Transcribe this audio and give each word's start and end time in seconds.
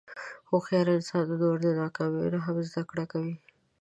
هوښیار 0.49 0.87
انسان 0.97 1.23
د 1.27 1.31
نورو 1.41 1.59
د 1.65 1.67
ناکامیو 1.81 2.31
نه 2.35 2.39
هم 2.45 2.57
زدهکړه 2.67 3.05
کوي. 3.11 3.35